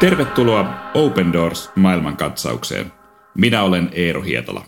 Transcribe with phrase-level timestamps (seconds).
[0.00, 2.92] Tervetuloa Open Doors maailmankatsaukseen.
[3.34, 4.64] Minä olen Eero Hietola.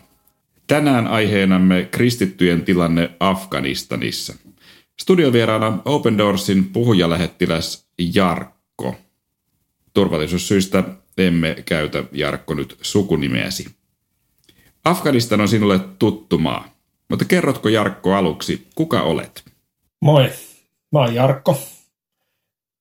[0.67, 4.33] Tänään aiheenamme kristittyjen tilanne Afganistanissa.
[5.01, 8.95] Studiovieraana Open Doorsin puhujalähettiläs Jarkko.
[9.93, 10.83] Turvallisuussyistä
[11.17, 13.75] emme käytä Jarkko nyt sukunimeäsi.
[14.85, 16.67] Afganistan on sinulle tuttu maa,
[17.09, 19.43] mutta kerrotko Jarkko aluksi, kuka olet?
[20.01, 20.29] Moi,
[20.91, 21.51] mä oon Jarkko.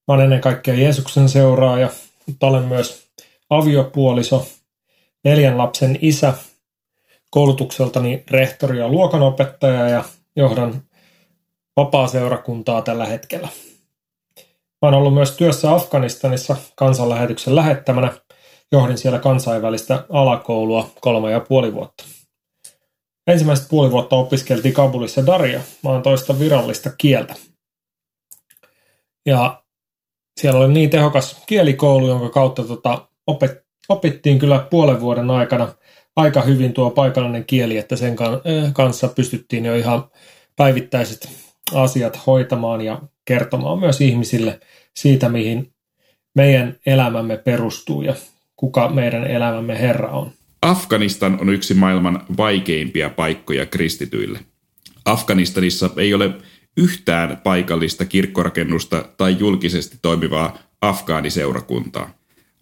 [0.09, 1.91] Mä olen ennen kaikkea Jeesuksen seuraaja,
[2.31, 3.09] mutta olen myös
[3.51, 4.47] aviopuoliso,
[5.25, 6.35] neljän lapsen isä,
[7.31, 10.05] koulutukseltani rehtori ja luokanopettaja ja
[10.37, 10.83] johdan
[11.77, 13.49] vapaa-seurakuntaa tällä hetkellä.
[14.83, 18.13] Olen ollut myös työssä Afganistanissa kansanlähetyksen lähettämänä.
[18.73, 22.05] Johdin siellä kansainvälistä alakoulua kolme ja puoli vuotta.
[23.27, 27.35] Ensimmäiset puoli vuotta opiskeltiin Kabulissa Daria, maan toista virallista kieltä.
[29.27, 29.63] Ja
[30.41, 35.75] siellä oli niin tehokas kielikoulu, jonka kautta tota, opet, opittiin kyllä puolen vuoden aikana
[36.17, 38.17] aika hyvin tuo paikallinen kieli, että sen
[38.73, 40.05] kanssa pystyttiin jo ihan
[40.57, 41.29] päivittäiset
[41.75, 44.61] asiat hoitamaan ja kertomaan myös ihmisille
[44.97, 45.73] siitä, mihin
[46.35, 48.15] meidän elämämme perustuu ja
[48.57, 50.31] kuka meidän elämämme Herra on.
[50.63, 54.39] Afganistan on yksi maailman vaikeimpia paikkoja kristityille.
[55.05, 56.31] Afganistanissa ei ole
[56.77, 62.11] yhtään paikallista kirkkorakennusta tai julkisesti toimivaa afgaaniseurakuntaa.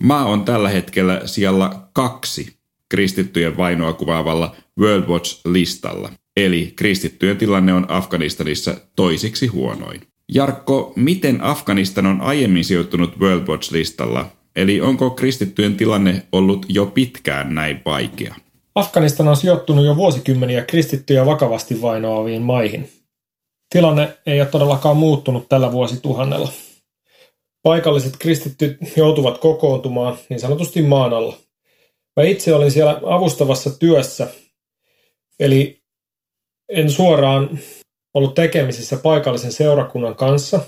[0.03, 2.57] Maa on tällä hetkellä siellä kaksi
[2.89, 6.13] kristittyjen vainoa kuvaavalla World Watch-listalla.
[6.37, 10.01] Eli kristittyjen tilanne on Afganistanissa toisiksi huonoin.
[10.35, 14.27] Jarkko, miten Afganistan on aiemmin sijoittunut World Watch-listalla?
[14.57, 18.35] Eli onko kristittyjen tilanne ollut jo pitkään näin vaikea?
[18.75, 22.89] Afganistan on sijoittunut jo vuosikymmeniä kristittyjä vakavasti vainoaviin maihin.
[23.71, 26.53] Tilanne ei ole todellakaan muuttunut tällä vuosituhannella.
[27.63, 31.37] Paikalliset kristittyt joutuvat kokoontumaan niin sanotusti maan alla.
[32.17, 34.27] Mä itse olin siellä avustavassa työssä,
[35.41, 35.83] eli
[36.69, 37.59] en suoraan
[38.15, 40.61] ollut tekemisissä paikallisen seurakunnan kanssa,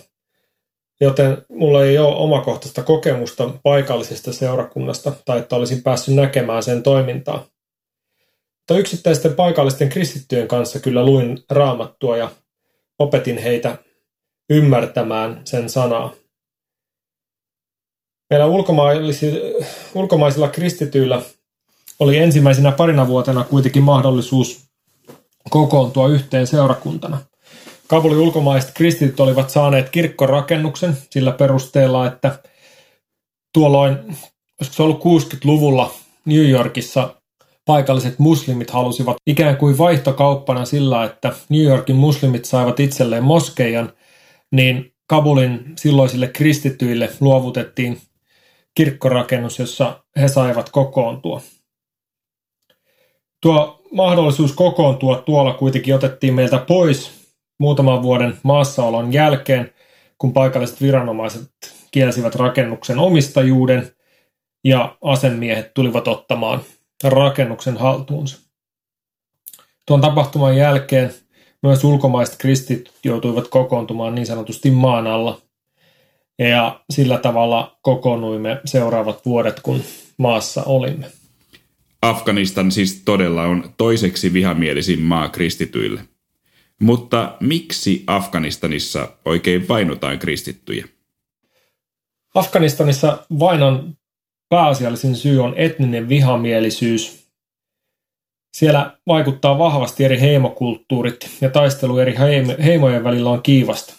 [1.00, 7.46] joten mulla ei ole omakohtaista kokemusta paikallisesta seurakunnasta tai että olisin päässyt näkemään sen toimintaa.
[8.58, 12.30] Mutta yksittäisten paikallisten kristittyjen kanssa kyllä luin raamattua ja
[13.00, 13.78] opetin heitä
[14.50, 16.12] ymmärtämään sen sanaa.
[18.30, 18.46] Meillä
[19.94, 21.22] ulkomaisilla, kristityillä
[21.98, 24.64] oli ensimmäisenä parina vuotena kuitenkin mahdollisuus
[25.50, 27.18] kokoontua yhteen seurakuntana.
[27.88, 32.42] Kabulin ulkomaiset kristityt olivat saaneet kirkkorakennuksen sillä perusteella, että
[33.54, 33.98] tuolloin,
[34.60, 35.94] olisiko se ollut 60-luvulla
[36.24, 37.19] New Yorkissa
[37.70, 43.92] paikalliset muslimit halusivat ikään kuin vaihtokauppana sillä, että New Yorkin muslimit saivat itselleen moskeijan,
[44.52, 48.00] niin Kabulin silloisille kristityille luovutettiin
[48.74, 51.40] kirkkorakennus, jossa he saivat kokoontua.
[53.42, 57.12] Tuo mahdollisuus kokoontua tuolla kuitenkin otettiin meiltä pois
[57.58, 59.72] muutaman vuoden maassaolon jälkeen,
[60.18, 61.50] kun paikalliset viranomaiset
[61.90, 63.92] kielsivät rakennuksen omistajuuden
[64.64, 66.60] ja asemiehet tulivat ottamaan
[67.04, 68.38] rakennuksen haltuunsa.
[69.86, 71.14] Tuon tapahtuman jälkeen
[71.62, 75.40] myös ulkomaiset kristit joutuivat kokoontumaan niin sanotusti maan alla.
[76.38, 79.82] Ja sillä tavalla kokoonnuimme seuraavat vuodet, kun
[80.16, 81.06] maassa olimme.
[82.02, 86.00] Afganistan siis todella on toiseksi vihamielisin maa kristityille.
[86.80, 90.88] Mutta miksi Afganistanissa oikein vainotaan kristittyjä?
[92.34, 93.96] Afganistanissa vainon
[94.50, 97.26] pääasiallisin syy on etninen vihamielisyys.
[98.56, 102.14] Siellä vaikuttaa vahvasti eri heimokulttuurit ja taistelu eri
[102.64, 103.94] heimojen välillä on kiivasta.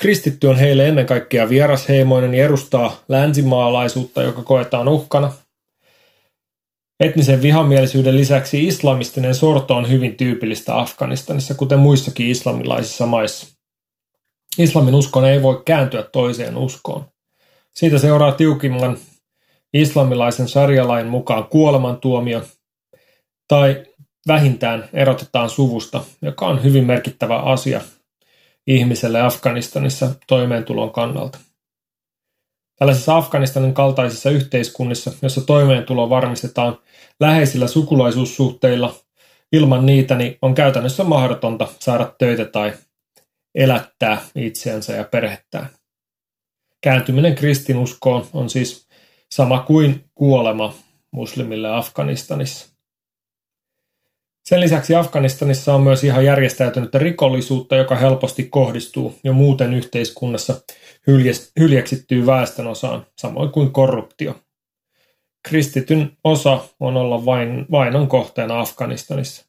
[0.00, 5.32] Kristitty on heille ennen kaikkea vierasheimoinen ja edustaa länsimaalaisuutta, joka koetaan uhkana.
[7.00, 13.46] Etnisen vihamielisyyden lisäksi islamistinen sorto on hyvin tyypillistä Afganistanissa, kuten muissakin islamilaisissa maissa.
[14.58, 17.04] Islamin uskon ei voi kääntyä toiseen uskoon.
[17.74, 18.98] Siitä seuraa tiukimman
[19.72, 22.42] islamilaisen sarjalain mukaan kuolemantuomio
[23.48, 23.84] tai
[24.26, 27.80] vähintään erotetaan suvusta, joka on hyvin merkittävä asia
[28.66, 31.38] ihmiselle Afganistanissa toimeentulon kannalta.
[32.78, 36.78] Tällaisissa Afganistanin kaltaisissa yhteiskunnissa, jossa toimeentulo varmistetaan
[37.20, 38.94] läheisillä sukulaisuussuhteilla,
[39.52, 42.72] ilman niitä niin on käytännössä mahdotonta saada töitä tai
[43.54, 45.68] elättää itseänsä ja perhettään.
[46.80, 48.87] Kääntyminen kristinuskoon on siis
[49.34, 50.74] sama kuin kuolema
[51.10, 52.68] muslimille Afganistanissa.
[54.44, 60.60] Sen lisäksi Afganistanissa on myös ihan järjestäytynyttä rikollisuutta, joka helposti kohdistuu jo muuten yhteiskunnassa
[61.60, 64.34] hyljeksittyy väestön osaan, samoin kuin korruptio.
[65.48, 69.46] Kristityn osa on olla vain, vainon kohteena Afganistanissa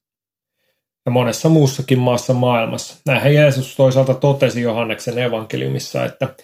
[1.05, 2.97] ja monessa muussakin maassa maailmassa.
[3.05, 6.35] Näinhän Jeesus toisaalta totesi Johanneksen evankeliumissa, että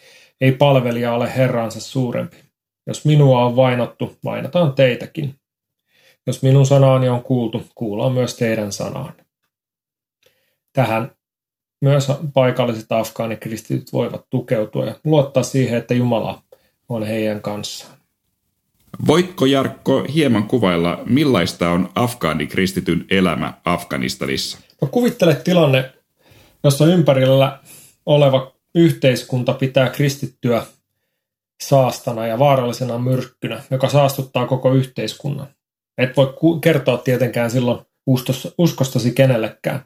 [0.41, 2.44] ei palvelija ole Herransa suurempi.
[2.87, 5.35] Jos minua on vainottu, vainotaan teitäkin.
[6.27, 9.13] Jos minun sanaani on kuultu, kuullaan myös teidän sanaan.
[10.73, 11.11] Tähän
[11.81, 16.41] myös paikalliset afgaanikristityt voivat tukeutua ja luottaa siihen, että Jumala
[16.89, 17.97] on heidän kanssaan.
[19.07, 24.57] Voitko Jarkko hieman kuvailla, millaista on afgaanikristityn elämä Afganistanissa?
[24.81, 25.93] No kuvittele tilanne,
[26.63, 27.59] jossa ympärillä
[28.05, 30.65] oleva yhteiskunta pitää kristittyä
[31.63, 35.47] saastana ja vaarallisena myrkkynä, joka saastuttaa koko yhteiskunnan.
[35.97, 37.79] Et voi kertoa tietenkään silloin
[38.57, 39.85] uskostasi kenellekään.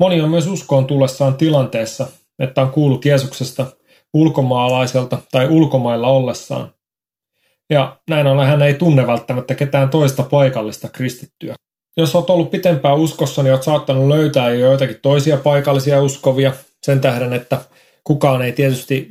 [0.00, 2.06] Moni on myös uskoon tullessaan tilanteessa,
[2.38, 3.66] että on kuullut Jeesuksesta
[4.14, 6.74] ulkomaalaiselta tai ulkomailla ollessaan.
[7.70, 11.54] Ja näin ollen hän ei tunne välttämättä ketään toista paikallista kristittyä.
[11.96, 16.52] Jos olet ollut pitempään uskossa, niin olet saattanut löytää jo joitakin toisia paikallisia uskovia
[16.82, 17.60] sen tähden, että
[18.04, 19.08] kukaan ei tietysti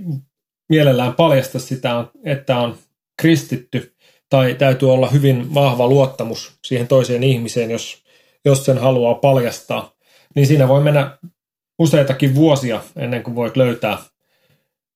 [0.72, 2.78] mielellään paljasta sitä, että on
[3.22, 3.96] kristitty,
[4.30, 8.04] tai täytyy olla hyvin vahva luottamus siihen toiseen ihmiseen, jos,
[8.46, 9.94] jos sen haluaa paljastaa.
[10.36, 11.18] Niin siinä voi mennä
[11.80, 13.98] useitakin vuosia ennen kuin voit löytää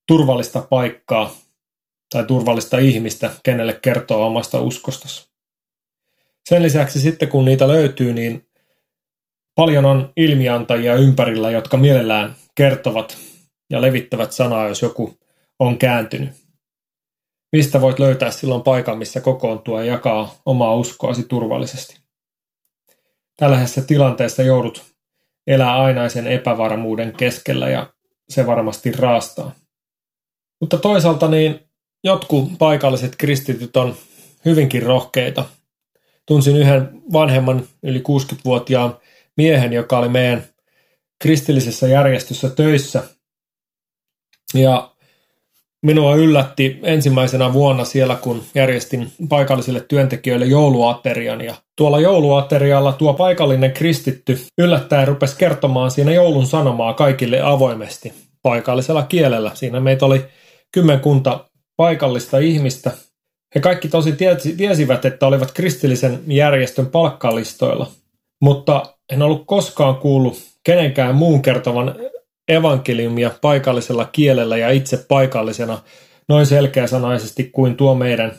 [0.07, 1.35] turvallista paikkaa
[2.09, 5.27] tai turvallista ihmistä, kenelle kertoo omasta uskostasi.
[6.49, 8.47] Sen lisäksi sitten kun niitä löytyy, niin
[9.55, 13.17] paljon on ilmiantajia ympärillä, jotka mielellään kertovat
[13.69, 15.17] ja levittävät sanaa, jos joku
[15.59, 16.29] on kääntynyt.
[17.51, 21.99] Mistä voit löytää silloin paikan, missä kokoontua ja jakaa omaa uskoasi turvallisesti?
[23.37, 24.83] Tällaisessa tilanteessa joudut
[25.47, 27.93] elää ainaisen epävarmuuden keskellä ja
[28.29, 29.51] se varmasti raastaa.
[30.61, 31.59] Mutta toisaalta niin
[32.03, 33.95] jotkut paikalliset kristityt on
[34.45, 35.45] hyvinkin rohkeita.
[36.25, 38.97] Tunsin yhden vanhemman yli 60-vuotiaan
[39.37, 40.43] miehen, joka oli meidän
[41.21, 43.03] kristillisessä järjestössä töissä.
[44.53, 44.94] Ja
[45.85, 51.41] minua yllätti ensimmäisenä vuonna siellä, kun järjestin paikallisille työntekijöille jouluaterian.
[51.41, 59.03] Ja tuolla jouluaterialla tuo paikallinen kristitty yllättäen rupesi kertomaan siinä joulun sanomaa kaikille avoimesti paikallisella
[59.03, 59.51] kielellä.
[59.53, 60.25] Siinä meitä oli
[60.71, 61.45] kymmenkunta
[61.77, 62.91] paikallista ihmistä.
[63.55, 64.15] He kaikki tosi
[64.57, 67.87] tiesivät, että olivat kristillisen järjestön palkkalistoilla,
[68.41, 71.95] mutta en ollut koskaan kuullut kenenkään muun kertovan
[72.47, 75.81] evankeliumia paikallisella kielellä ja itse paikallisena
[76.29, 78.35] noin selkeäsanaisesti kuin tuo meidän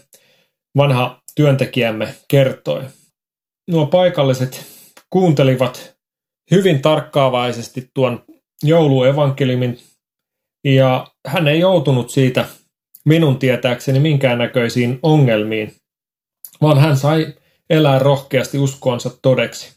[0.76, 2.82] vanha työntekijämme kertoi.
[3.70, 4.66] Nuo paikalliset
[5.10, 5.96] kuuntelivat
[6.50, 8.24] hyvin tarkkaavaisesti tuon
[8.62, 9.78] jouluevankeliumin
[10.64, 12.44] ja hän ei joutunut siitä
[13.04, 15.74] minun tietääkseni minkäännäköisiin ongelmiin,
[16.62, 17.34] vaan hän sai
[17.70, 19.75] elää rohkeasti uskoonsa todeksi.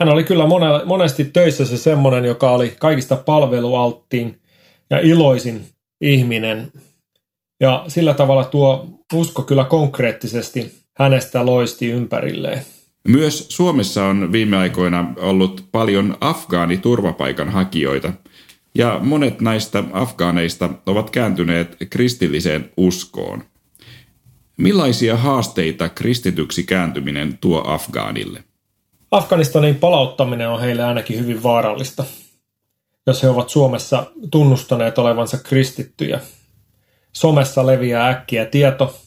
[0.00, 0.44] Hän oli kyllä
[0.84, 4.40] monesti töissä se semmoinen, joka oli kaikista palvelualttiin
[4.90, 5.64] ja iloisin
[6.00, 6.72] ihminen.
[7.60, 12.62] Ja sillä tavalla tuo usko kyllä konkreettisesti hänestä loisti ympärilleen.
[13.08, 18.12] Myös Suomessa on viime aikoina ollut paljon afgaani turvapaikanhakijoita–
[18.74, 23.44] ja monet näistä afgaaneista ovat kääntyneet kristilliseen uskoon.
[24.56, 28.44] Millaisia haasteita kristityksi kääntyminen tuo Afgaanille?
[29.10, 32.04] Afganistanin palauttaminen on heille ainakin hyvin vaarallista,
[33.06, 36.20] jos he ovat Suomessa tunnustaneet olevansa kristittyjä.
[37.12, 38.98] Somessa leviää äkkiä tieto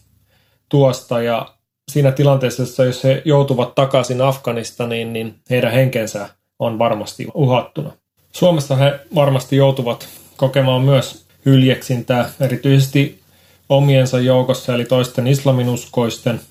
[0.70, 1.54] tuosta ja
[1.92, 6.30] siinä tilanteessa, jos he joutuvat takaisin Afganistaniin, niin heidän henkensä
[6.60, 7.92] on varmasti uhattuna.
[8.32, 13.22] Suomessa he varmasti joutuvat kokemaan myös hyljeksintää, erityisesti
[13.70, 16.42] omiensa joukossa, eli toisten islaminuskoisten,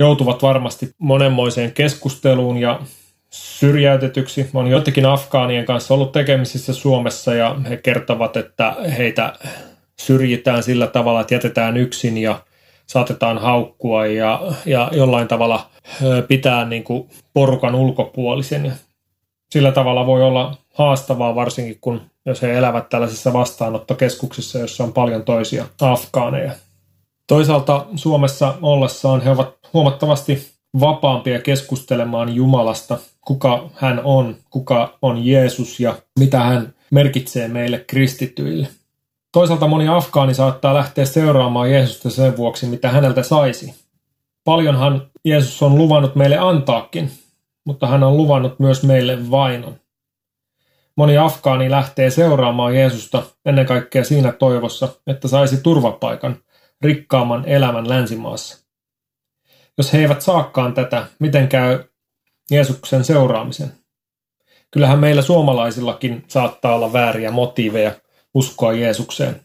[0.00, 2.80] joutuvat varmasti monenmoiseen keskusteluun ja
[3.30, 4.50] syrjäytetyksi.
[4.54, 9.32] On jotenkin afgaanien kanssa ollut tekemisissä Suomessa ja he kertovat, että heitä
[10.00, 12.42] syrjitään sillä tavalla, että jätetään yksin ja
[12.86, 15.70] saatetaan haukkua ja, ja jollain tavalla
[16.28, 18.72] pitää niin kuin porukan ulkopuolisen
[19.50, 25.24] sillä tavalla voi olla haastavaa varsinkin, kun jos he elävät tällaisissa vastaanottokeskuksissa, joissa on paljon
[25.24, 26.52] toisia afgaaneja.
[27.30, 30.48] Toisaalta Suomessa ollessaan he ovat huomattavasti
[30.80, 38.68] vapaampia keskustelemaan Jumalasta, kuka hän on, kuka on Jeesus ja mitä hän merkitsee meille kristityille.
[39.32, 43.74] Toisaalta moni afgaani saattaa lähteä seuraamaan Jeesusta sen vuoksi, mitä häneltä saisi.
[44.44, 47.10] Paljonhan Jeesus on luvannut meille antaakin,
[47.64, 49.74] mutta hän on luvannut myös meille vainon.
[50.96, 56.36] Moni afgaani lähtee seuraamaan Jeesusta ennen kaikkea siinä toivossa, että saisi turvapaikan
[56.82, 58.66] rikkaamman elämän länsimaassa.
[59.78, 61.84] Jos he eivät saakaan tätä, miten käy
[62.50, 63.72] Jeesuksen seuraamisen?
[64.70, 67.92] Kyllähän meillä suomalaisillakin saattaa olla vääriä motiiveja
[68.34, 69.40] uskoa Jeesukseen.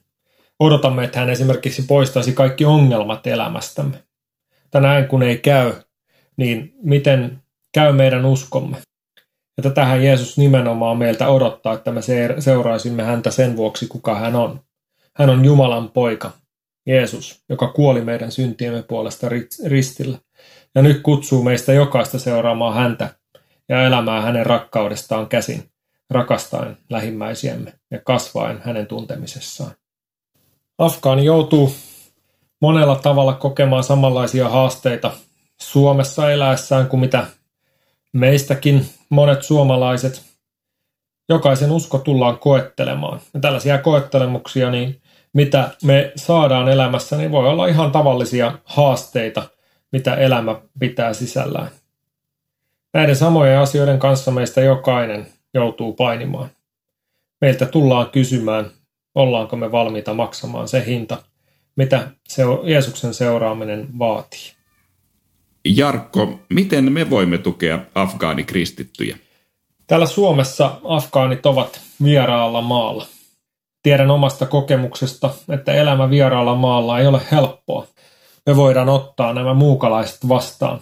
[0.60, 4.04] Odotamme, että hän esimerkiksi poistaisi kaikki ongelmat elämästämme.
[4.72, 5.74] Tänään kun ei käy,
[6.38, 7.42] niin miten
[7.74, 8.78] käy meidän uskomme?
[9.58, 12.02] Ja tätähän Jeesus nimenomaan meiltä odottaa, että me
[12.40, 14.62] seuraisimme häntä sen vuoksi, kuka hän on.
[15.16, 16.32] Hän on Jumalan poika,
[16.86, 19.28] Jeesus, joka kuoli meidän syntiemme puolesta
[19.66, 20.18] ristillä.
[20.76, 23.16] Ja nyt kutsuu meistä jokaista seuraamaan häntä
[23.70, 25.70] ja elämään hänen rakkaudestaan käsin,
[26.10, 29.72] rakastaen lähimmäisiämme ja kasvaen hänen tuntemisessaan.
[30.78, 31.76] Afgaani joutuu
[32.62, 35.12] monella tavalla kokemaan samanlaisia haasteita
[35.62, 37.28] Suomessa eläessään kuin mitä
[38.14, 40.22] meistäkin monet suomalaiset.
[41.30, 43.20] Jokaisen usko tullaan koettelemaan.
[43.34, 45.02] Ja tällaisia koettelemuksia, niin
[45.36, 49.44] mitä me saadaan elämässä, niin voi olla ihan tavallisia haasteita,
[49.92, 51.72] mitä elämä pitää sisällään.
[52.94, 56.50] Näiden samojen asioiden kanssa meistä jokainen joutuu painimaan.
[57.42, 58.72] Meiltä tullaan kysymään,
[59.16, 61.18] ollaanko me valmiita maksamaan se hinta,
[61.76, 64.52] mitä se Jeesuksen seuraaminen vaatii.
[65.66, 69.18] Jarkko, miten me voimme tukea afgaanikristittyjä?
[69.88, 73.08] Täällä Suomessa afgaanit ovat vieraalla maalla.
[73.86, 77.88] Tiedän omasta kokemuksesta, että elämä vieraalla maalla ei ole helppoa.
[78.46, 80.80] Me voidaan ottaa nämä muukalaiset vastaan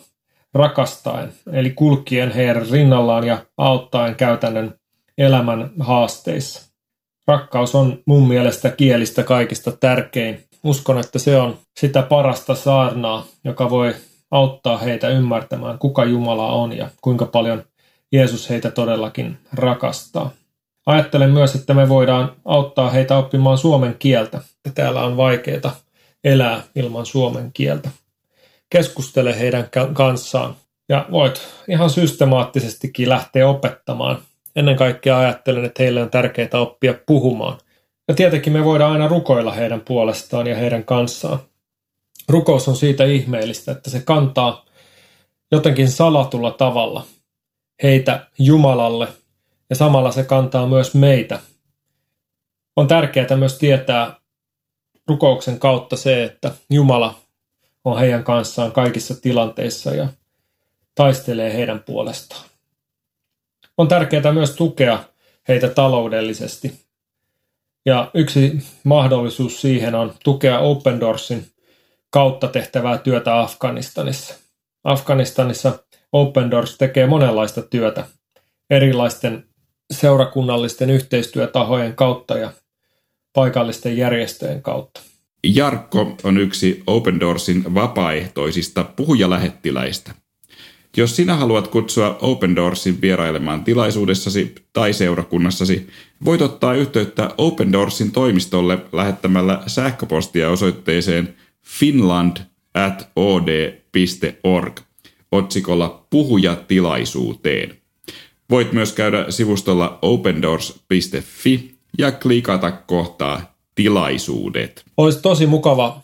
[0.54, 4.74] rakastaen, eli kulkien heidän rinnallaan ja auttaen käytännön
[5.18, 6.72] elämän haasteissa.
[7.28, 10.44] Rakkaus on mun mielestä kielistä kaikista tärkein.
[10.64, 13.96] Uskon, että se on sitä parasta saarnaa, joka voi
[14.32, 17.64] auttaa heitä ymmärtämään, kuka Jumala on ja kuinka paljon
[18.12, 20.32] Jeesus heitä todellakin rakastaa.
[20.86, 24.42] Ajattelen myös, että me voidaan auttaa heitä oppimaan suomen kieltä.
[24.76, 25.76] Täällä on vaikeaa
[26.24, 27.90] elää ilman suomen kieltä.
[28.70, 30.56] Keskustele heidän kanssaan
[30.90, 34.18] ja voit ihan systemaattisestikin lähteä opettamaan.
[34.56, 37.58] Ennen kaikkea ajattelen, että heille on tärkeää oppia puhumaan.
[38.08, 41.40] Ja tietenkin me voidaan aina rukoilla heidän puolestaan ja heidän kanssaan.
[42.30, 44.66] Rukous on siitä ihmeellistä, että se kantaa
[45.52, 47.06] jotenkin salatulla tavalla
[47.84, 49.08] heitä Jumalalle
[49.74, 51.40] ja samalla se kantaa myös meitä.
[52.76, 54.16] On tärkeää myös tietää
[55.08, 57.16] rukouksen kautta se, että Jumala
[57.84, 60.08] on heidän kanssaan kaikissa tilanteissa ja
[60.96, 62.46] taistelee heidän puolestaan.
[63.78, 65.04] On tärkeää myös tukea
[65.48, 66.86] heitä taloudellisesti.
[67.86, 71.46] Ja yksi mahdollisuus siihen on tukea Open Doorsin
[72.10, 74.36] kautta tehtävää työtä Afganistanissa.
[74.84, 75.80] Afganistanissa
[76.12, 78.06] Open Doors tekee monenlaista työtä
[78.70, 79.53] erilaisten
[79.92, 82.52] seurakunnallisten yhteistyötahojen kautta ja
[83.34, 85.02] paikallisten järjestöjen kautta.
[85.44, 90.12] Jarkko on yksi Open Doorsin vapaaehtoisista puhujalähettiläistä.
[90.98, 95.88] Jos sinä haluat kutsua Open Doorsin vierailemaan tilaisuudessasi tai seurakunnassasi,
[96.26, 102.38] voit ottaa yhteyttä Open Doorsin toimistolle lähettämällä sähköpostia osoitteeseen finland
[102.74, 104.80] at od.org
[105.32, 107.83] otsikolla Puhujatilaisuuteen.
[108.50, 114.84] Voit myös käydä sivustolla opendoors.fi ja klikata kohtaa tilaisuudet.
[114.98, 116.02] Olisi tosi mukava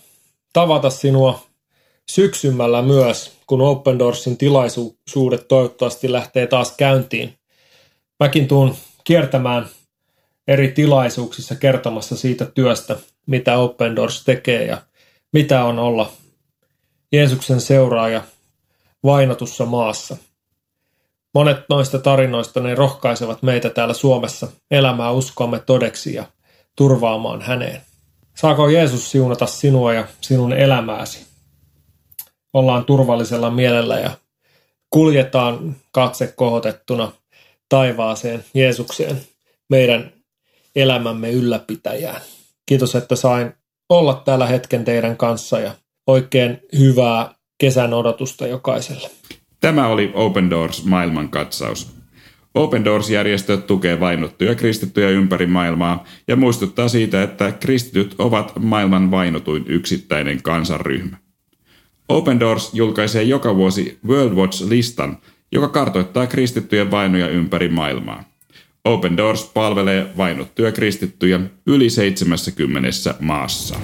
[0.53, 1.46] tavata sinua
[2.10, 7.34] syksymällä myös, kun Open Doorsin tilaisuudet toivottavasti lähtee taas käyntiin.
[8.19, 9.69] Mäkin tuun kiertämään
[10.48, 14.81] eri tilaisuuksissa kertomassa siitä työstä, mitä Open Doors tekee ja
[15.34, 16.12] mitä on olla
[17.12, 18.24] Jeesuksen seuraaja
[19.03, 20.17] vainotussa maassa.
[21.33, 26.25] Monet noista tarinoista ne rohkaisevat meitä täällä Suomessa elämää uskoamme todeksi ja
[26.75, 27.81] turvaamaan häneen.
[28.36, 31.25] Saako Jeesus siunata sinua ja sinun elämääsi?
[32.53, 34.12] Ollaan turvallisella mielellä ja
[34.89, 37.12] kuljetaan katse kohotettuna
[37.69, 39.21] taivaaseen Jeesukseen,
[39.69, 40.12] meidän
[40.75, 42.21] elämämme ylläpitäjään.
[42.65, 43.53] Kiitos, että sain
[43.89, 45.75] olla täällä hetken teidän kanssa ja
[46.07, 49.09] oikein hyvää kesän odotusta jokaiselle.
[49.60, 52.00] Tämä oli Open Doors maailmankatsaus.
[52.54, 59.66] Open Doors-järjestö tukee vainottuja kristittyjä ympäri maailmaa ja muistuttaa siitä, että kristityt ovat maailman vainotuin
[59.68, 61.18] yksittäinen kansanryhmä.
[62.10, 65.18] Open Doors julkaisee joka vuosi World Watch-listan,
[65.51, 68.24] joka kartoittaa kristittyjen vainoja ympäri maailmaa.
[68.86, 73.80] Open Doors palvelee vainottuja kristittyjä yli 70 maassa.